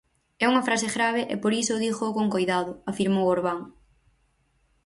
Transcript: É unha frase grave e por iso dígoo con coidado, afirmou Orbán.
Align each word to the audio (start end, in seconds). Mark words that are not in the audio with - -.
É 0.43 0.45
unha 0.51 0.65
frase 0.67 0.87
grave 0.95 1.21
e 1.33 1.35
por 1.41 1.51
iso 1.61 1.81
dígoo 1.83 2.15
con 2.17 2.27
coidado, 2.35 2.71
afirmou 2.91 3.25
Orbán. 3.35 3.59